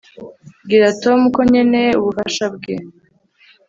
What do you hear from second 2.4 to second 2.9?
bwe